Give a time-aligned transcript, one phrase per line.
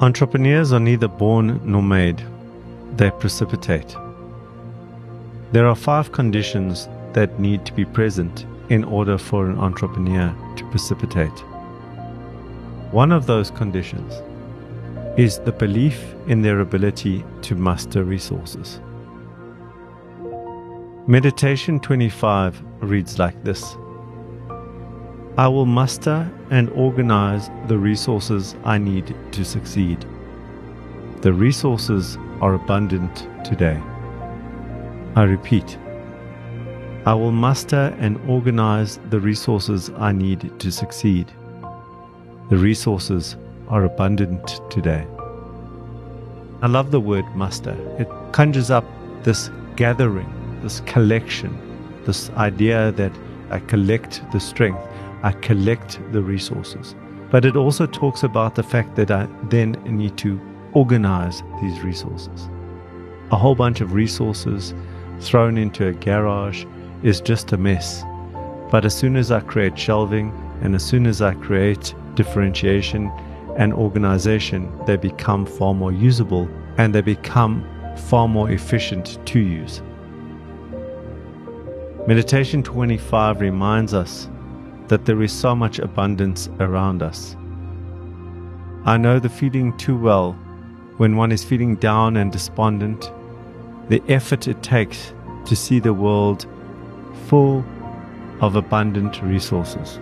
[0.00, 2.20] Entrepreneurs are neither born nor made,
[2.96, 3.94] they precipitate.
[5.52, 10.64] There are five conditions that need to be present in order for an entrepreneur to
[10.70, 11.38] precipitate.
[12.90, 14.20] One of those conditions
[15.16, 18.80] is the belief in their ability to muster resources.
[21.06, 23.76] Meditation 25 reads like this
[25.36, 30.04] I will muster and organize the resources I need to succeed.
[31.22, 33.82] The resources are abundant today.
[35.16, 35.76] I repeat,
[37.04, 41.32] I will muster and organize the resources I need to succeed.
[42.48, 45.04] The resources are abundant today.
[46.62, 47.76] I love the word muster.
[47.98, 48.84] It conjures up
[49.24, 51.58] this gathering, this collection,
[52.04, 53.12] this idea that
[53.50, 54.80] I collect the strength,
[55.24, 56.94] I collect the resources.
[57.30, 60.38] But it also talks about the fact that I then need to
[60.74, 62.50] organize these resources.
[63.32, 64.74] A whole bunch of resources
[65.20, 66.66] thrown into a garage
[67.02, 68.04] is just a mess.
[68.70, 70.30] But as soon as I create shelving
[70.60, 73.10] and as soon as I create differentiation
[73.56, 79.80] and organization, they become far more usable and they become far more efficient to use.
[82.06, 84.28] Meditation 25 reminds us
[84.88, 87.36] that there is so much abundance around us.
[88.84, 90.32] I know the feeling too well
[90.98, 93.10] when one is feeling down and despondent
[93.88, 95.12] the effort it takes
[95.46, 96.46] to see the world
[97.26, 97.64] full
[98.40, 99.98] of abundant resources,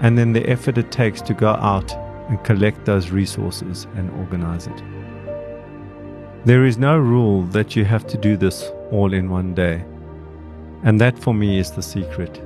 [0.00, 1.92] and then the effort it takes to go out
[2.28, 4.82] and collect those resources and organize it.
[6.44, 9.84] There is no rule that you have to do this all in one day,
[10.82, 12.43] and that for me is the secret.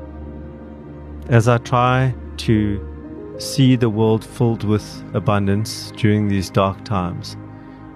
[1.28, 7.36] As I try to see the world filled with abundance during these dark times,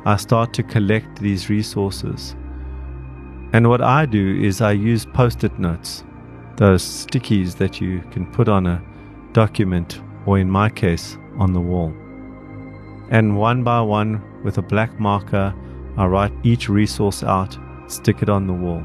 [0.05, 2.36] I start to collect these resources
[3.52, 6.05] and what I do is I use post it notes,
[6.57, 8.83] those stickies that you can put on a
[9.33, 11.92] document, or in my case, on the wall.
[13.11, 15.55] And one by one, with a black marker,
[15.98, 17.58] I write each resource out,
[17.89, 18.83] stick it on the wall.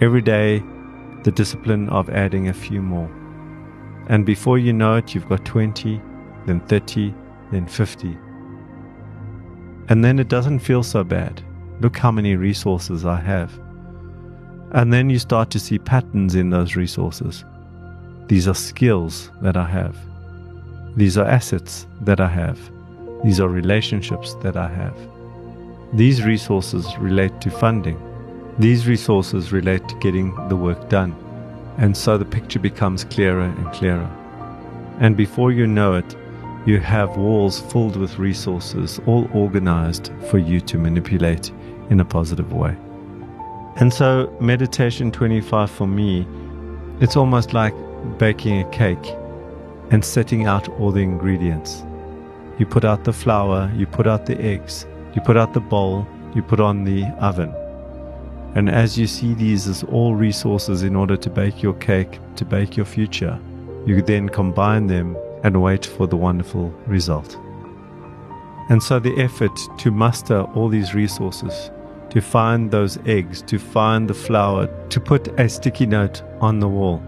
[0.00, 0.62] Every day,
[1.24, 3.10] the discipline of adding a few more.
[4.08, 6.00] And before you know it, you've got 20,
[6.46, 7.14] then 30,
[7.52, 8.18] then 50.
[9.88, 11.42] And then it doesn't feel so bad
[11.80, 13.58] Look how many resources I have.
[14.72, 17.44] And then you start to see patterns in those resources.
[18.28, 19.96] These are skills that I have.
[20.94, 22.58] These are assets that I have.
[23.24, 24.96] These are relationships that I have.
[25.94, 27.98] These resources relate to funding.
[28.58, 31.16] These resources relate to getting the work done.
[31.80, 34.08] And so the picture becomes clearer and clearer.
[35.00, 36.14] And before you know it,
[36.66, 41.50] you have walls filled with resources, all organized for you to manipulate
[41.88, 42.76] in a positive way.
[43.76, 46.26] And so, meditation 25 for me,
[47.00, 47.74] it's almost like
[48.18, 49.14] baking a cake
[49.90, 51.82] and setting out all the ingredients.
[52.58, 56.06] You put out the flour, you put out the eggs, you put out the bowl,
[56.34, 57.54] you put on the oven.
[58.54, 62.44] And as you see these as all resources in order to bake your cake, to
[62.44, 63.38] bake your future,
[63.86, 67.36] you then combine them and wait for the wonderful result.
[68.68, 71.70] And so the effort to muster all these resources
[72.10, 76.68] to find those eggs, to find the flour, to put a sticky note on the
[76.68, 77.02] wall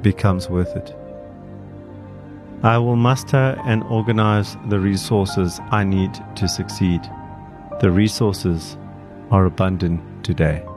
[0.00, 0.94] becomes worth it.
[2.62, 7.02] I will muster and organize the resources I need to succeed.
[7.80, 8.78] The resources
[9.30, 10.73] are abundant today.